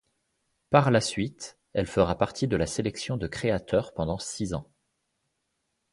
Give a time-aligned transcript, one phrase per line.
[0.71, 4.67] Par la suite, elle fera partie de la sélection de créateurs pendant six ans.